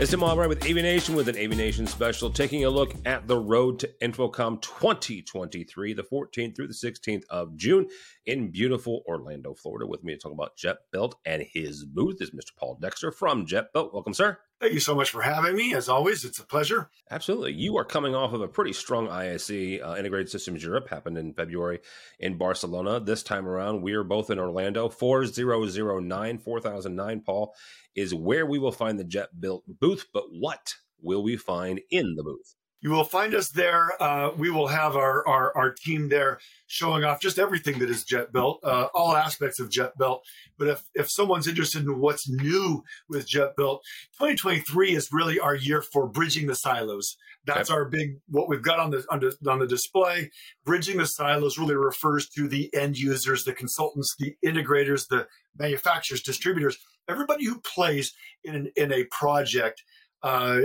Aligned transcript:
It's 0.00 0.10
Tim 0.10 0.24
Albright 0.24 0.48
with 0.48 0.58
AVNation 0.62 1.14
with 1.14 1.28
an 1.28 1.36
AVNation 1.36 1.86
special, 1.88 2.28
taking 2.28 2.64
a 2.64 2.68
look 2.68 2.92
at 3.06 3.28
the 3.28 3.38
road 3.38 3.78
to 3.78 3.90
InfoComm 4.02 4.60
2023, 4.60 5.92
the 5.92 6.02
14th 6.02 6.56
through 6.56 6.66
the 6.66 6.74
16th 6.74 7.22
of 7.30 7.56
June 7.56 7.86
in 8.26 8.50
beautiful 8.50 9.02
Orlando, 9.06 9.54
Florida. 9.54 9.86
With 9.86 10.04
me 10.04 10.14
to 10.14 10.18
talk 10.18 10.32
about 10.32 10.56
Jet 10.56 10.78
Belt 10.92 11.16
and 11.24 11.42
his 11.42 11.84
booth 11.84 12.20
is 12.20 12.30
Mr. 12.30 12.56
Paul 12.56 12.78
Dexter 12.80 13.10
from 13.12 13.46
JetBuilt. 13.46 13.92
Welcome, 13.92 14.14
sir. 14.14 14.38
Thank 14.60 14.72
you 14.72 14.80
so 14.80 14.94
much 14.94 15.10
for 15.10 15.20
having 15.20 15.56
me. 15.56 15.74
As 15.74 15.88
always, 15.88 16.24
it's 16.24 16.38
a 16.38 16.46
pleasure. 16.46 16.88
Absolutely. 17.10 17.52
You 17.52 17.76
are 17.76 17.84
coming 17.84 18.14
off 18.14 18.32
of 18.32 18.40
a 18.40 18.48
pretty 18.48 18.72
strong 18.72 19.08
ISE, 19.08 19.50
uh, 19.50 19.96
Integrated 19.98 20.30
Systems 20.30 20.62
Europe, 20.62 20.88
happened 20.88 21.18
in 21.18 21.34
February 21.34 21.80
in 22.18 22.38
Barcelona. 22.38 23.00
This 23.00 23.22
time 23.22 23.46
around, 23.46 23.82
we 23.82 23.92
are 23.92 24.04
both 24.04 24.30
in 24.30 24.38
Orlando. 24.38 24.88
4009, 24.88 26.38
4009, 26.38 27.20
Paul, 27.20 27.54
is 27.94 28.14
where 28.14 28.46
we 28.46 28.58
will 28.58 28.72
find 28.72 28.98
the 28.98 29.04
JetBuilt 29.04 29.62
booth. 29.80 30.06
But 30.12 30.24
what 30.30 30.74
will 31.02 31.22
we 31.22 31.36
find 31.36 31.80
in 31.90 32.14
the 32.14 32.22
booth? 32.22 32.54
You 32.84 32.90
will 32.90 33.04
find 33.04 33.34
us 33.34 33.48
there. 33.48 33.90
Uh, 34.00 34.32
we 34.36 34.50
will 34.50 34.66
have 34.66 34.94
our, 34.94 35.26
our, 35.26 35.56
our 35.56 35.70
team 35.72 36.10
there 36.10 36.38
showing 36.66 37.02
off 37.02 37.18
just 37.18 37.38
everything 37.38 37.78
that 37.78 37.88
is 37.88 38.04
JetBuilt, 38.04 38.58
uh, 38.62 38.88
all 38.92 39.16
aspects 39.16 39.58
of 39.58 39.70
JetBuilt. 39.70 40.20
But 40.58 40.68
if 40.68 40.84
if 40.94 41.10
someone's 41.10 41.48
interested 41.48 41.84
in 41.84 41.98
what's 41.98 42.28
new 42.28 42.84
with 43.08 43.26
JetBuilt, 43.26 43.80
2023 44.18 44.94
is 44.94 45.08
really 45.10 45.40
our 45.40 45.54
year 45.54 45.80
for 45.80 46.06
bridging 46.06 46.46
the 46.46 46.54
silos. 46.54 47.16
That's 47.46 47.70
okay. 47.70 47.78
our 47.78 47.86
big 47.86 48.18
what 48.28 48.50
we've 48.50 48.62
got 48.62 48.78
on 48.78 48.90
the, 48.90 49.02
on 49.10 49.20
the 49.20 49.50
on 49.50 49.60
the 49.60 49.66
display. 49.66 50.30
Bridging 50.66 50.98
the 50.98 51.06
silos 51.06 51.56
really 51.56 51.76
refers 51.76 52.28
to 52.36 52.48
the 52.48 52.68
end 52.74 52.98
users, 52.98 53.44
the 53.44 53.54
consultants, 53.54 54.14
the 54.18 54.36
integrators, 54.44 55.08
the 55.08 55.26
manufacturers, 55.58 56.20
distributors, 56.20 56.76
everybody 57.08 57.46
who 57.46 57.60
plays 57.60 58.12
in 58.44 58.70
in 58.76 58.92
a 58.92 59.04
project 59.04 59.82
uh, 60.24 60.62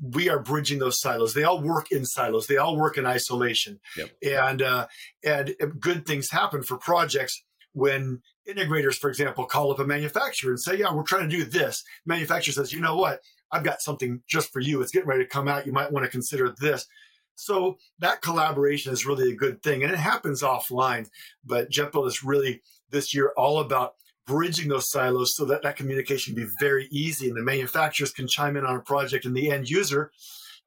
we 0.00 0.28
are 0.28 0.38
bridging 0.38 0.78
those 0.78 1.00
silos. 1.00 1.34
They 1.34 1.42
all 1.42 1.60
work 1.60 1.90
in 1.90 2.04
silos. 2.04 2.46
They 2.46 2.56
all 2.56 2.76
work 2.76 2.96
in 2.96 3.04
isolation, 3.04 3.80
yep. 3.96 4.10
and 4.22 4.62
uh, 4.62 4.86
and 5.24 5.56
good 5.80 6.06
things 6.06 6.30
happen 6.30 6.62
for 6.62 6.78
projects 6.78 7.42
when 7.72 8.20
integrators, 8.48 8.94
for 8.94 9.10
example, 9.10 9.44
call 9.44 9.72
up 9.72 9.80
a 9.80 9.84
manufacturer 9.84 10.52
and 10.52 10.60
say, 10.60 10.78
"Yeah, 10.78 10.94
we're 10.94 11.02
trying 11.02 11.28
to 11.28 11.36
do 11.36 11.44
this." 11.44 11.82
Manufacturer 12.06 12.52
says, 12.52 12.72
"You 12.72 12.80
know 12.80 12.96
what? 12.96 13.18
I've 13.50 13.64
got 13.64 13.82
something 13.82 14.22
just 14.28 14.52
for 14.52 14.60
you. 14.60 14.80
It's 14.80 14.92
getting 14.92 15.08
ready 15.08 15.24
to 15.24 15.28
come 15.28 15.48
out. 15.48 15.66
You 15.66 15.72
might 15.72 15.90
want 15.90 16.04
to 16.04 16.10
consider 16.10 16.54
this." 16.60 16.86
So 17.34 17.78
that 17.98 18.22
collaboration 18.22 18.92
is 18.92 19.04
really 19.04 19.32
a 19.32 19.36
good 19.36 19.64
thing, 19.64 19.82
and 19.82 19.92
it 19.92 19.98
happens 19.98 20.42
offline. 20.44 21.08
But 21.44 21.72
JetBuilt 21.72 22.06
is 22.06 22.22
really 22.22 22.62
this 22.90 23.12
year 23.12 23.32
all 23.36 23.58
about 23.58 23.94
bridging 24.26 24.68
those 24.68 24.90
silos 24.90 25.36
so 25.36 25.44
that 25.44 25.62
that 25.62 25.76
communication 25.76 26.34
can 26.34 26.44
be 26.44 26.50
very 26.58 26.88
easy 26.90 27.28
and 27.28 27.36
the 27.36 27.42
manufacturers 27.42 28.12
can 28.12 28.26
chime 28.26 28.56
in 28.56 28.64
on 28.64 28.76
a 28.76 28.80
project 28.80 29.24
and 29.24 29.36
the 29.36 29.50
end 29.50 29.70
user 29.70 30.10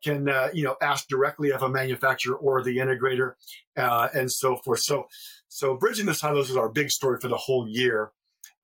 can 0.04 0.30
uh, 0.30 0.50
you 0.54 0.64
know 0.64 0.76
ask 0.82 1.08
directly 1.08 1.52
of 1.52 1.62
a 1.62 1.70
manufacturer 1.70 2.36
or 2.36 2.64
the 2.64 2.78
integrator 2.78 3.34
uh, 3.78 4.08
and 4.14 4.32
so 4.32 4.58
forth. 4.58 4.80
So 4.80 5.08
so 5.48 5.76
bridging 5.76 6.06
the 6.06 6.14
silos 6.14 6.50
is 6.50 6.58
our 6.58 6.70
big 6.70 6.90
story 6.90 7.20
for 7.20 7.28
the 7.28 7.38
whole 7.38 7.68
year. 7.68 8.12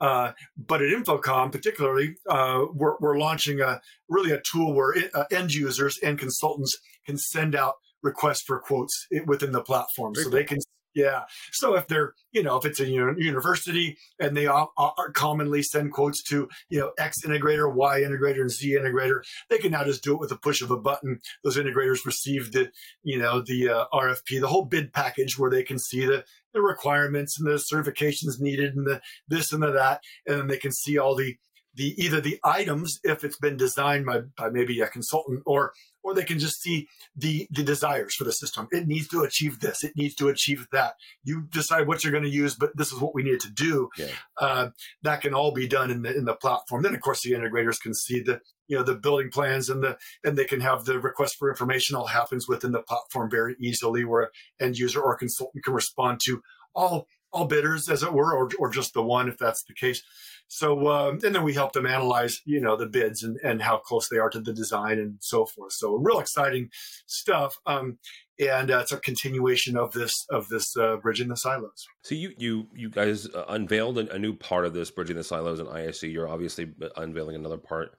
Uh, 0.02 0.34
but 0.58 0.82
at 0.82 0.90
InfoComm 0.90 1.52
particularly, 1.54 2.16
uh, 2.30 2.66
we're, 2.74 2.98
we're, 3.00 3.18
launching 3.18 3.62
a 3.62 3.80
really 4.10 4.32
a 4.32 4.42
tool 4.42 4.74
where 4.74 4.92
it, 4.92 5.10
uh, 5.16 5.24
end 5.32 5.54
users 5.54 5.98
and 6.04 6.20
consultants 6.20 6.78
can 7.06 7.18
send 7.18 7.56
out 7.56 7.76
requests 8.04 8.42
for 8.42 8.60
quotes 8.60 9.08
within 9.26 9.54
the 9.54 9.62
platform, 9.62 10.14
so 10.14 10.28
they 10.28 10.44
can 10.44 10.60
yeah. 10.96 11.24
So 11.52 11.76
if 11.76 11.88
they're, 11.88 12.14
you 12.32 12.42
know, 12.42 12.56
if 12.56 12.66
it's 12.66 12.80
a 12.80 12.88
university 12.88 13.98
and 14.18 14.36
they 14.36 14.48
all, 14.48 14.72
all 14.78 14.96
commonly 15.14 15.62
send 15.62 15.92
quotes 15.92 16.24
to, 16.24 16.48
you 16.70 16.80
know, 16.80 16.94
X 16.98 17.18
integrator, 17.26 17.72
Y 17.72 18.00
integrator, 18.00 18.42
and 18.42 18.50
Z 18.50 18.78
integrator, 18.80 19.20
they 19.50 19.58
can 19.58 19.74
now 19.74 19.84
just 19.84 20.04
do 20.04 20.14
it 20.14 20.20
with 20.20 20.32
a 20.32 20.38
push 20.38 20.62
of 20.62 20.72
a 20.72 20.78
button. 20.78 21.20
Those 21.44 21.58
integrators 21.58 22.06
receive 22.06 22.54
the, 22.54 22.72
you 23.04 23.20
know, 23.20 23.42
the 23.42 23.70
uh, 23.70 23.86
RFP, 23.94 24.40
the 24.40 24.48
whole 24.48 24.66
bid 24.66 24.94
package 24.94 25.38
where 25.38 25.52
they 25.52 25.64
can 25.64 25.78
see 25.78 26.06
the, 26.06 26.24
the 26.54 26.62
requirements 26.62 27.38
and 27.38 27.48
the 27.48 27.62
certifications 27.72 28.40
needed 28.40 28.74
and 28.76 28.88
the 28.88 29.02
this 29.28 29.52
and 29.52 29.62
the 29.62 29.72
that. 29.72 30.02
And 30.26 30.40
then 30.40 30.48
they 30.48 30.58
can 30.58 30.72
see 30.72 30.98
all 30.98 31.16
the, 31.16 31.36
the 31.76 31.94
either 32.04 32.22
the 32.22 32.40
items 32.44 33.00
if 33.04 33.24
it's 33.24 33.38
been 33.38 33.58
designed 33.58 34.06
by, 34.06 34.22
by 34.38 34.50
maybe 34.50 34.80
a 34.82 34.88
consultant 34.88 35.42
or 35.46 35.74
or 36.06 36.14
they 36.14 36.24
can 36.24 36.38
just 36.38 36.62
see 36.62 36.88
the 37.16 37.48
the 37.50 37.64
desires 37.64 38.14
for 38.14 38.24
the 38.24 38.32
system. 38.32 38.68
It 38.72 38.88
needs 38.88 39.08
to 39.10 39.22
achieve 39.22 39.60
this. 39.60 39.84
It 39.84 39.94
needs 39.96 40.16
to 40.16 40.30
achieve 40.30 40.68
that. 40.72 40.94
You 41.24 41.48
decide 41.50 41.88
what 41.88 42.04
you're 42.04 42.12
going 42.12 42.24
to 42.24 42.30
use, 42.30 42.56
but 42.56 42.78
this 42.78 42.92
is 42.92 43.00
what 43.00 43.16
we 43.16 43.24
need 43.24 43.40
to 43.42 43.50
do. 43.52 43.90
Yeah. 43.98 44.08
Uh, 44.40 44.70
that 45.02 45.22
can 45.22 45.34
all 45.34 45.52
be 45.52 45.68
done 45.68 45.90
in 45.90 46.04
the 46.04 46.16
in 46.16 46.26
the 46.26 46.36
platform. 46.36 46.84
Then, 46.84 46.94
of 46.94 47.02
course, 47.02 47.22
the 47.24 47.32
integrators 47.32 47.82
can 47.82 47.94
see 47.94 48.22
the 48.22 48.40
you 48.68 48.78
know 48.78 48.84
the 48.84 48.96
building 48.96 49.30
plans 49.32 49.70
and 49.70 49.84
the 49.84 49.98
and 50.24 50.38
they 50.38 50.46
can 50.46 50.62
have 50.62 50.86
the 50.86 51.00
request 51.00 51.38
for 51.38 51.50
information 51.50 51.96
all 51.96 52.08
happens 52.08 52.48
within 52.48 52.72
the 52.72 52.82
platform 52.84 53.30
very 53.30 53.56
easily, 53.60 54.06
where 54.06 54.30
end 54.60 54.78
user 54.78 55.02
or 55.02 55.18
consultant 55.18 55.64
can 55.64 55.74
respond 55.74 56.20
to 56.26 56.42
all 56.76 57.08
all 57.32 57.46
bidders, 57.46 57.90
as 57.90 58.04
it 58.04 58.14
were, 58.14 58.34
or 58.34 58.50
or 58.60 58.70
just 58.70 58.94
the 58.94 59.04
one 59.04 59.28
if 59.28 59.38
that's 59.38 59.64
the 59.64 59.74
case. 59.74 60.02
So, 60.48 60.88
um, 60.90 61.20
and 61.24 61.34
then 61.34 61.44
we 61.44 61.54
help 61.54 61.74
them 61.74 61.86
analyze, 61.86 62.42
you 62.46 62.62
know, 62.62 62.76
the 62.76 62.86
bids 62.86 63.24
and, 63.24 63.38
and 63.44 63.62
how 63.62 63.78
close 63.78 64.08
they 64.10 64.18
are 64.18 64.30
to 64.30 64.40
the 64.40 64.54
design 64.54 65.00
and 65.00 65.18
so 65.20 65.46
forth. 65.46 65.74
So, 65.74 65.96
real 65.96 66.20
exciting 66.20 66.70
stuff. 67.08 67.58
Um, 67.66 67.98
and 68.40 68.70
uh, 68.70 68.80
it's 68.80 68.92
a 68.92 68.98
continuation 68.98 69.78
of 69.78 69.94
this 69.94 70.26
of 70.30 70.50
this 70.50 70.76
uh, 70.76 70.98
bridging 70.98 71.30
the 71.30 71.38
silos. 71.38 71.88
So 72.04 72.16
you 72.16 72.34
you 72.38 72.68
you 72.74 72.90
guys 72.90 73.28
uh, 73.28 73.46
unveiled 73.48 73.98
a, 73.98 74.20
new 74.20 74.36
part 74.36 74.66
of 74.66 74.74
this 74.74 74.92
bridging 74.92 75.16
the 75.16 75.24
silos 75.24 75.60
in 75.60 75.68
ISE. 75.68 76.04
You're 76.04 76.28
obviously 76.28 76.74
uh, 76.82 76.90
unveiling 76.98 77.36
another 77.36 77.58
part 77.58 77.98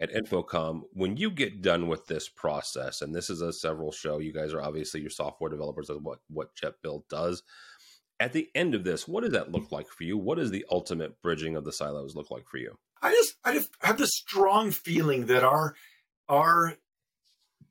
at 0.00 0.12
InfoComm. 0.12 0.82
When 0.92 1.16
you 1.16 1.30
get 1.30 1.62
done 1.62 1.86
with 1.86 2.06
this 2.06 2.28
process, 2.28 3.02
and 3.02 3.14
this 3.14 3.30
is 3.30 3.40
a 3.40 3.52
several 3.52 3.92
show, 3.92 4.18
you 4.18 4.32
guys 4.32 4.52
are 4.52 4.62
obviously 4.62 5.00
your 5.00 5.10
software 5.10 5.50
developers 5.50 5.88
of 5.88 6.02
what 6.02 6.18
what 6.28 6.54
JetBuilt 6.56 7.08
does 7.08 7.42
at 8.18 8.32
the 8.32 8.48
end 8.54 8.74
of 8.74 8.84
this, 8.84 9.06
what 9.06 9.22
does 9.22 9.32
that 9.32 9.52
look 9.52 9.70
like 9.70 9.88
for 9.88 10.04
you? 10.04 10.16
What 10.16 10.38
does 10.38 10.50
the 10.50 10.64
ultimate 10.70 11.20
bridging 11.22 11.56
of 11.56 11.64
the 11.64 11.72
silos 11.72 12.14
look 12.14 12.30
like 12.30 12.48
for 12.48 12.58
you? 12.58 12.78
I 13.02 13.10
just 13.10 13.34
I 13.44 13.54
just 13.54 13.70
have 13.80 13.98
this 13.98 14.14
strong 14.14 14.70
feeling 14.70 15.26
that 15.26 15.44
our 15.44 15.74
our 16.28 16.74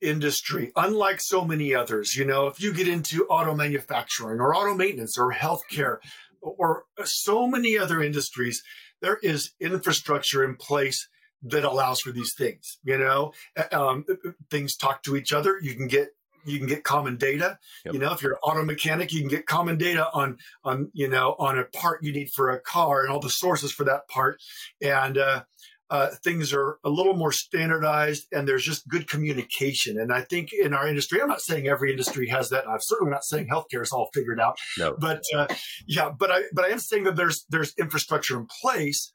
industry, 0.01 0.71
unlike 0.75 1.19
so 1.19 1.45
many 1.45 1.73
others, 1.73 2.15
you 2.15 2.25
know, 2.25 2.47
if 2.47 2.61
you 2.61 2.73
get 2.73 2.87
into 2.87 3.25
auto 3.25 3.55
manufacturing 3.55 4.39
or 4.39 4.53
auto 4.55 4.75
maintenance 4.75 5.17
or 5.17 5.33
healthcare 5.33 5.97
or 6.41 6.83
so 7.03 7.47
many 7.47 7.77
other 7.77 8.01
industries, 8.01 8.61
there 9.01 9.17
is 9.23 9.51
infrastructure 9.59 10.43
in 10.43 10.55
place 10.55 11.07
that 11.41 11.63
allows 11.63 12.01
for 12.01 12.11
these 12.11 12.33
things. 12.33 12.77
You 12.83 12.97
know, 12.97 13.33
um, 13.71 14.05
things 14.49 14.75
talk 14.75 15.03
to 15.03 15.15
each 15.15 15.33
other. 15.33 15.57
You 15.61 15.75
can 15.75 15.87
get 15.87 16.09
you 16.45 16.57
can 16.57 16.67
get 16.67 16.83
common 16.83 17.17
data. 17.17 17.57
Yep. 17.85 17.93
You 17.93 17.99
know, 17.99 18.13
if 18.13 18.21
you're 18.21 18.33
an 18.33 18.39
auto 18.43 18.63
mechanic, 18.63 19.11
you 19.11 19.19
can 19.21 19.29
get 19.29 19.45
common 19.45 19.77
data 19.77 20.07
on 20.13 20.37
on 20.63 20.91
you 20.93 21.09
know 21.09 21.35
on 21.39 21.57
a 21.57 21.65
part 21.65 22.03
you 22.03 22.13
need 22.13 22.29
for 22.35 22.49
a 22.49 22.59
car 22.59 23.01
and 23.01 23.11
all 23.11 23.19
the 23.19 23.29
sources 23.29 23.71
for 23.71 23.83
that 23.85 24.07
part. 24.07 24.41
And 24.81 25.17
uh, 25.17 25.43
uh, 25.89 26.09
things 26.23 26.51
are 26.51 26.79
a 26.83 26.89
little 26.89 27.15
more 27.15 27.31
standardized, 27.31 28.25
and 28.31 28.47
there's 28.47 28.63
just 28.63 28.87
good 28.87 29.07
communication. 29.07 29.99
And 29.99 30.11
I 30.11 30.21
think 30.21 30.51
in 30.51 30.73
our 30.73 30.87
industry, 30.87 31.21
I'm 31.21 31.27
not 31.27 31.41
saying 31.41 31.67
every 31.67 31.91
industry 31.91 32.27
has 32.29 32.49
that. 32.49 32.67
I'm 32.67 32.79
certainly 32.81 33.11
not 33.11 33.23
saying 33.23 33.47
healthcare 33.47 33.83
is 33.83 33.91
all 33.91 34.09
figured 34.13 34.39
out. 34.39 34.57
No. 34.77 34.95
But 34.99 35.23
uh, 35.35 35.47
yeah, 35.87 36.09
but 36.17 36.31
I 36.31 36.43
but 36.53 36.65
I 36.65 36.69
am 36.69 36.79
saying 36.79 37.03
that 37.03 37.15
there's 37.15 37.45
there's 37.49 37.73
infrastructure 37.77 38.37
in 38.37 38.47
place 38.61 39.11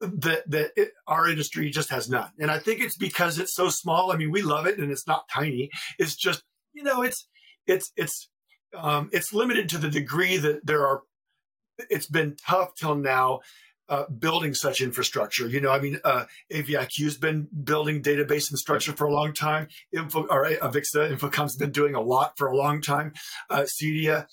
that 0.00 0.50
that 0.50 0.72
it, 0.76 0.92
our 1.06 1.28
industry 1.28 1.70
just 1.70 1.90
has 1.90 2.08
none. 2.08 2.30
And 2.38 2.50
I 2.50 2.58
think 2.58 2.80
it's 2.80 2.96
because 2.96 3.38
it's 3.38 3.54
so 3.54 3.68
small. 3.68 4.10
I 4.10 4.16
mean, 4.16 4.30
we 4.30 4.42
love 4.42 4.66
it 4.66 4.78
and 4.78 4.90
it's 4.90 5.06
not 5.06 5.28
tiny. 5.32 5.70
It's 5.98 6.16
just 6.16 6.42
you 6.80 6.84
know, 6.84 7.02
it's 7.02 7.28
it's 7.66 7.92
it's 7.96 8.28
um, 8.76 9.10
it's 9.12 9.32
limited 9.32 9.68
to 9.70 9.78
the 9.78 9.90
degree 9.90 10.36
that 10.38 10.66
there 10.66 10.86
are. 10.86 11.02
It's 11.90 12.06
been 12.06 12.36
tough 12.46 12.74
till 12.74 12.94
now. 12.94 13.40
Uh, 13.88 14.08
building 14.08 14.54
such 14.54 14.80
infrastructure. 14.80 15.48
You 15.48 15.60
know, 15.60 15.72
I 15.72 15.80
mean, 15.80 15.98
uh, 16.04 16.26
AVIQ's 16.52 17.16
been 17.16 17.48
building 17.64 18.00
database 18.00 18.48
and 18.48 18.56
structure 18.56 18.92
for 18.92 19.04
a 19.04 19.12
long 19.12 19.32
time. 19.32 19.66
Info 19.92 20.28
or 20.30 20.48
Avixa 20.48 21.12
Infocomm's 21.12 21.56
been 21.56 21.72
doing 21.72 21.96
a 21.96 22.00
lot 22.00 22.38
for 22.38 22.46
a 22.46 22.56
long 22.56 22.80
time. 22.80 23.14
Uh, 23.50 23.62
Cedia, 23.62 24.26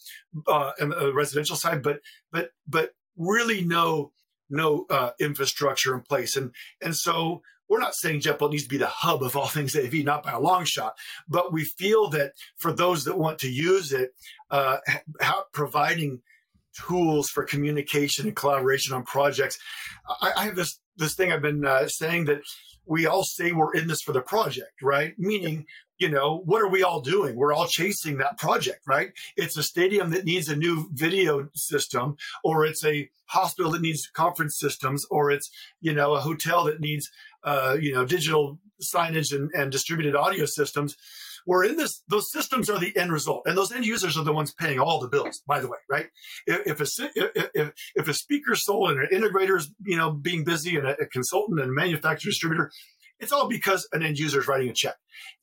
uh, 0.48 0.74
and 0.78 0.92
the 0.92 1.12
residential 1.12 1.56
side, 1.56 1.82
but 1.82 2.02
but 2.32 2.52
but 2.68 2.92
really 3.18 3.66
no 3.66 4.12
no 4.48 4.86
uh, 4.92 5.10
infrastructure 5.20 5.96
in 5.96 6.02
place, 6.02 6.38
and 6.38 6.52
and 6.80 6.96
so 6.96 7.42
we're 7.70 7.80
not 7.80 7.96
saying 7.96 8.22
JetBuilt 8.22 8.52
needs 8.52 8.64
to 8.64 8.70
be 8.70 8.78
the 8.78 8.88
hub 8.88 9.24
of 9.24 9.36
all 9.36 9.48
things 9.48 9.76
AV, 9.76 9.96
not 9.96 10.24
by 10.24 10.32
a 10.32 10.40
long 10.40 10.66
shot, 10.66 10.98
but 11.28 11.52
we 11.52 11.64
feel 11.64 12.10
that 12.10 12.34
for 12.58 12.72
those 12.72 13.04
that 13.06 13.18
want 13.18 13.40
to 13.40 13.50
use 13.50 13.92
it, 13.92 14.14
uh, 14.52 14.78
providing 15.54 16.22
tools 16.88 17.30
for 17.30 17.44
communication 17.44 18.28
and 18.28 18.36
collaboration 18.36 18.94
on 18.94 19.04
projects. 19.04 19.58
I, 20.22 20.32
I 20.38 20.46
have 20.46 20.56
this 20.56 20.80
this 20.98 21.16
thing 21.16 21.32
I've 21.32 21.42
been 21.42 21.66
uh, 21.66 21.88
saying 21.88 22.26
that 22.26 22.42
we 22.86 23.06
all 23.06 23.24
say 23.24 23.52
we're 23.52 23.74
in 23.74 23.88
this 23.88 24.02
for 24.02 24.14
the 24.14 24.22
project, 24.22 24.82
right? 24.82 25.14
Meaning, 25.18 25.66
you 26.00 26.10
know, 26.10 26.42
what 26.46 26.62
are 26.62 26.70
we 26.70 26.84
all 26.84 27.02
doing? 27.02 27.36
We're 27.36 27.54
all 27.54 27.68
chasing 27.68 28.18
that 28.18 28.38
project, 28.38 28.82
right? 28.88 29.12
It's 29.36 29.58
a 29.58 29.64
stadium 29.64 30.12
that 30.12 30.26
needs 30.26 30.48
a 30.50 30.56
new 30.56 30.90
video 30.94 31.50
system, 31.54 32.16
or 32.44 32.66
it's 32.66 32.86
a 32.86 33.10
hospital 33.26 33.72
that 33.72 33.82
needs 33.82 34.08
conference 34.08 34.58
systems, 34.58 35.06
or 35.12 35.32
it's, 35.32 35.52
you 35.82 35.94
know, 35.94 36.14
a 36.14 36.22
hotel 36.22 36.64
that 36.66 36.80
needs 36.80 37.10
uh, 37.48 37.78
you 37.80 37.94
know, 37.94 38.04
digital 38.04 38.60
signage 38.84 39.34
and, 39.34 39.50
and 39.54 39.72
distributed 39.72 40.16
audio 40.16 40.46
systems, 40.46 40.98
we're 41.46 41.64
in 41.64 41.78
this, 41.78 42.04
those 42.10 42.30
systems 42.30 42.70
are 42.70 42.78
the 42.78 42.96
end 42.98 43.12
result. 43.12 43.44
And 43.46 43.58
those 43.58 43.72
end 43.72 43.86
users 43.86 44.18
are 44.18 44.24
the 44.26 44.34
ones 44.34 44.54
paying 44.54 44.80
all 44.80 45.00
the 45.00 45.08
bills, 45.08 45.42
by 45.48 45.62
the 45.62 45.70
way, 45.70 45.78
right? 45.90 46.08
If, 46.46 46.82
if 46.82 46.82
a, 46.82 47.10
if, 47.56 47.72
if 47.96 48.08
a 48.10 48.14
speaker 48.14 48.56
sold 48.56 48.92
and 48.92 49.00
an 49.00 49.08
integrator 49.18 49.58
is, 49.58 49.72
you 49.86 49.96
know, 49.96 50.12
being 50.12 50.44
busy 50.44 50.76
and 50.76 50.86
a, 50.86 51.02
a 51.02 51.06
consultant 51.06 51.62
and 51.62 51.70
a 51.70 51.74
manufacturer 51.74 52.30
distributor, 52.30 52.70
it's 53.22 53.32
all 53.32 53.48
because 53.48 53.88
an 53.94 54.04
end 54.04 54.20
user 54.20 54.42
is 54.42 54.48
writing 54.50 54.70
a 54.70 54.74
check. 54.74 54.96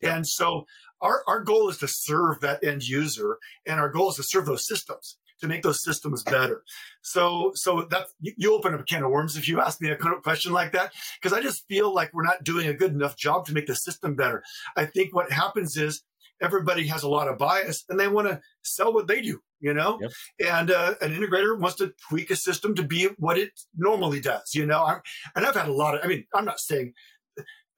And 0.02 0.26
so 0.26 0.66
our, 1.00 1.22
our 1.26 1.42
goal 1.42 1.70
is 1.70 1.78
to 1.78 1.88
serve 1.88 2.40
that 2.40 2.62
end 2.62 2.86
user 2.86 3.38
and 3.66 3.80
our 3.80 3.88
goal 3.88 4.10
is 4.10 4.16
to 4.16 4.24
serve 4.24 4.44
those 4.44 4.66
systems 4.66 5.16
to 5.44 5.48
make 5.48 5.62
those 5.62 5.82
systems 5.82 6.22
better. 6.22 6.62
So, 7.02 7.52
so 7.54 7.86
that 7.90 8.06
you 8.20 8.54
open 8.54 8.74
up 8.74 8.80
a 8.80 8.84
can 8.84 9.04
of 9.04 9.10
worms 9.10 9.36
if 9.36 9.46
you 9.46 9.60
ask 9.60 9.80
me 9.80 9.90
a 9.90 9.96
question 9.96 10.52
like 10.52 10.72
that, 10.72 10.92
because 11.20 11.36
I 11.36 11.40
just 11.40 11.66
feel 11.68 11.94
like 11.94 12.12
we're 12.12 12.24
not 12.24 12.44
doing 12.44 12.66
a 12.66 12.74
good 12.74 12.92
enough 12.92 13.16
job 13.16 13.46
to 13.46 13.52
make 13.52 13.66
the 13.66 13.76
system 13.76 14.14
better. 14.16 14.42
I 14.76 14.86
think 14.86 15.14
what 15.14 15.30
happens 15.30 15.76
is 15.76 16.02
everybody 16.42 16.86
has 16.88 17.02
a 17.02 17.08
lot 17.08 17.28
of 17.28 17.38
bias 17.38 17.84
and 17.88 17.98
they 17.98 18.08
want 18.08 18.28
to 18.28 18.40
sell 18.62 18.92
what 18.92 19.06
they 19.06 19.20
do, 19.20 19.40
you 19.60 19.72
know? 19.72 19.98
Yep. 20.00 20.12
And 20.46 20.70
uh, 20.70 20.94
an 21.00 21.14
integrator 21.14 21.58
wants 21.58 21.76
to 21.76 21.94
tweak 22.08 22.30
a 22.30 22.36
system 22.36 22.74
to 22.74 22.82
be 22.82 23.08
what 23.18 23.38
it 23.38 23.52
normally 23.76 24.20
does, 24.20 24.54
you 24.54 24.66
know? 24.66 24.82
I'm, 24.84 25.00
and 25.36 25.46
I've 25.46 25.54
had 25.54 25.68
a 25.68 25.72
lot 25.72 25.94
of, 25.94 26.00
I 26.02 26.08
mean, 26.08 26.26
I'm 26.34 26.44
not 26.44 26.58
saying 26.58 26.94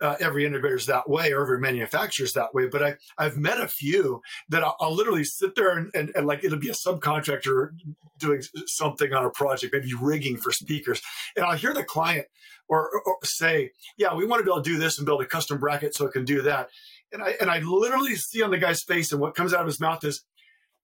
uh, 0.01 0.17
every 0.21 0.45
integrator 0.45 0.77
is 0.77 0.87
that 0.87 1.09
way 1.09 1.33
or 1.33 1.43
every 1.43 1.59
manufacturer 1.59 2.25
is 2.25 2.33
that 2.35 2.55
way, 2.55 2.69
but 2.69 2.83
I, 2.83 2.97
I've 3.19 3.37
met 3.37 3.61
a 3.61 3.69
few 3.69 4.21
that 4.49 4.63
I'll, 4.63 4.77
I'll 4.81 4.95
literally 4.95 5.25
sit 5.25 5.55
there 5.55 5.77
and, 5.77 5.91
and, 5.95 6.13
and, 6.15 6.27
like 6.27 6.45
it'll 6.45 6.59
be 6.59 6.69
a 6.69 6.73
subcontractor 6.73 7.71
doing 8.19 8.43
something 8.67 9.13
on 9.13 9.25
a 9.25 9.31
project, 9.31 9.73
maybe 9.73 9.93
rigging 10.01 10.37
for 10.37 10.53
speakers. 10.53 11.01
And 11.35 11.45
I'll 11.45 11.57
hear 11.57 11.73
the 11.73 11.85
client 11.85 12.27
or, 12.69 12.91
or 13.05 13.17
say, 13.25 13.73
yeah, 13.97 14.15
we 14.15 14.27
want 14.27 14.41
to 14.41 14.45
be 14.45 14.51
able 14.51 14.63
to 14.63 14.71
do 14.71 14.79
this 14.79 14.99
and 14.99 15.07
build 15.07 15.23
a 15.23 15.27
custom 15.27 15.59
bracket 15.59 15.95
so 15.95 16.07
it 16.07 16.13
can 16.13 16.25
do 16.25 16.43
that. 16.43 16.69
And 17.13 17.23
I, 17.23 17.35
and 17.41 17.51
I 17.51 17.61
literally 17.61 18.17
see 18.17 18.43
on 18.43 18.51
the 18.51 18.59
guy's 18.59 18.83
face 18.83 19.13
and 19.13 19.21
what 19.21 19.35
comes 19.35 19.55
out 19.55 19.61
of 19.61 19.67
his 19.67 19.81
mouth 19.81 20.05
is, 20.05 20.25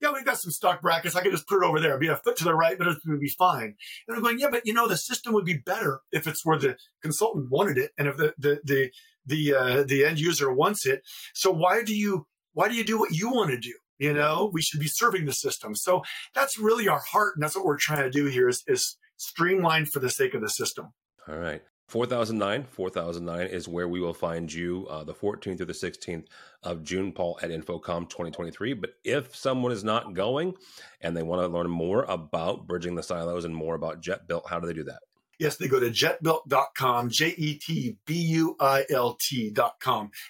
yeah, 0.03 0.13
we've 0.13 0.25
got 0.25 0.39
some 0.39 0.51
stock 0.51 0.83
brackets. 0.83 1.15
I 1.15 1.23
could 1.23 1.33
just 1.33 1.47
put 1.47 1.63
it 1.63 1.67
over 1.67 1.81
there, 1.81 1.97
be 1.99 2.09
a 2.09 2.17
foot 2.17 2.37
to 2.39 2.45
the 2.45 2.55
right, 2.55 2.77
but 2.77 2.89
it 2.89 2.99
would 3.07 3.21
be 3.21 3.29
fine. 3.39 3.77
And 4.09 4.17
I'm 4.17 4.23
going, 4.23 4.39
yeah, 4.39 4.49
but 4.51 4.67
you 4.67 4.75
know, 4.75 4.89
the 4.89 4.97
system 4.97 5.33
would 5.33 5.45
be 5.45 5.59
better 5.65 6.01
if 6.11 6.27
it's 6.27 6.45
where 6.45 6.59
the 6.59 6.77
consultant 7.03 7.51
wanted 7.51 7.79
it, 7.79 7.93
and 7.97 8.09
if 8.09 8.17
the 8.17 8.35
the 8.37 8.61
the 8.65 8.91
the 9.25 9.55
uh, 9.55 9.85
the 9.85 10.05
end 10.05 10.19
user 10.19 10.53
wants 10.53 10.85
it. 10.87 11.03
So 11.35 11.51
why 11.51 11.83
do 11.83 11.95
you 11.95 12.27
why 12.53 12.69
do 12.69 12.75
you 12.75 12.85
do 12.85 12.99
what 12.99 13.13
you 13.13 13.31
want 13.31 13.51
to 13.51 13.59
do? 13.59 13.75
You 13.99 14.13
know, 14.13 14.51
we 14.53 14.63
should 14.63 14.81
be 14.81 14.89
serving 14.89 15.27
the 15.27 15.33
system. 15.33 15.77
So 15.77 16.03
that's 16.35 16.59
really 16.59 16.89
our 16.89 17.03
heart, 17.13 17.37
and 17.37 17.43
that's 17.43 17.55
what 17.55 17.65
we're 17.65 17.79
trying 17.79 18.03
to 18.03 18.11
do 18.11 18.27
here 18.27 18.49
is 18.49 18.65
is 18.67 18.97
streamline 19.17 19.87
for 19.87 20.01
the 20.01 20.11
sake 20.11 20.35
of 20.35 20.41
the 20.41 20.49
system. 20.49 20.89
All 21.29 21.39
right. 21.39 21.63
4009 21.93 22.65
4009 22.71 23.49
is 23.49 23.69
where 23.69 23.87
we 23.87 24.01
will 24.01 24.15
find 24.15 24.51
you 24.51 24.87
uh, 24.89 25.05
the 25.05 25.13
14th 25.13 25.59
through 25.59 25.67
the 25.67 25.75
16th 25.75 26.25
of 26.63 26.83
june 26.83 27.13
paul 27.13 27.39
at 27.43 27.51
InfoComm 27.51 28.09
2023 28.09 28.73
but 28.73 28.95
if 29.05 29.37
someone 29.37 29.73
is 29.73 29.85
not 29.85 30.15
going 30.15 30.55
and 31.03 31.15
they 31.15 31.23
want 31.23 31.43
to 31.43 31.49
learn 31.49 31.69
more 31.69 32.05
about 32.05 32.67
bridging 32.67 32.95
the 32.95 33.03
silos 33.03 33.45
and 33.45 33.55
more 33.55 33.75
about 33.75 34.01
jetbuilt 34.01 34.49
how 34.49 34.59
do 34.59 34.67
they 34.67 34.73
do 34.73 34.85
that? 34.85 35.01
Yes 35.39 35.57
they 35.57 35.69
go 35.69 35.81
to 35.81 35.91
jetbuilt.com 35.91 37.11
j-e-t-b-u-i-l-t.com 37.11 37.61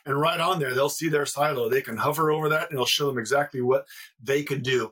and 0.04 0.20
right 0.20 0.40
on 0.40 0.58
there 0.58 0.74
they'll 0.74 0.88
see 0.88 1.08
their 1.08 1.26
silo. 1.26 1.68
They 1.68 1.80
can 1.80 1.98
hover 1.98 2.32
over 2.32 2.48
that 2.48 2.70
and 2.70 2.72
it'll 2.72 2.86
show 2.86 3.06
them 3.06 3.18
exactly 3.18 3.60
what 3.60 3.86
they 4.20 4.42
can 4.42 4.62
do. 4.62 4.90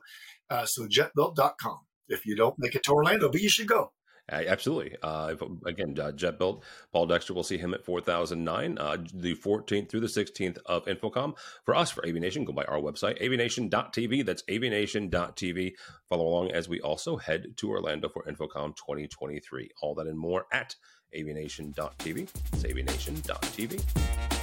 Uh, 0.49 0.65
so 0.65 0.87
jetbuilt.com 0.87 1.79
if 2.07 2.25
you 2.25 2.37
don't 2.37 2.55
make 2.59 2.75
it 2.75 2.83
to 2.83 2.91
orlando 2.91 3.29
but 3.29 3.41
you 3.41 3.49
should 3.49 3.67
go 3.67 3.91
absolutely. 4.31 4.95
Uh, 5.01 5.35
again, 5.65 5.97
uh, 5.99 6.11
JetBuilt, 6.11 6.61
Paul 6.91 7.07
Dexter, 7.07 7.33
we'll 7.33 7.43
see 7.43 7.57
him 7.57 7.73
at 7.73 7.83
4009, 7.83 8.77
uh, 8.77 8.97
the 9.13 9.35
14th 9.35 9.89
through 9.89 9.99
the 9.99 10.07
16th 10.07 10.57
of 10.65 10.85
InfoComm. 10.85 11.37
For 11.63 11.75
us, 11.75 11.91
for 11.91 12.01
AVNation, 12.01 12.45
go 12.45 12.53
by 12.53 12.63
our 12.65 12.79
website, 12.79 13.21
avnation.tv. 13.21 14.25
That's 14.25 14.43
avnation.tv. 14.43 15.73
Follow 16.07 16.27
along 16.27 16.51
as 16.51 16.69
we 16.69 16.81
also 16.81 17.17
head 17.17 17.57
to 17.57 17.69
Orlando 17.69 18.09
for 18.09 18.23
InfoComm 18.23 18.75
2023. 18.75 19.69
All 19.81 19.95
that 19.95 20.07
and 20.07 20.17
more 20.17 20.45
at 20.51 20.75
avnation.tv. 21.15 22.29
It's 22.53 22.63
avnation.tv. 22.63 24.40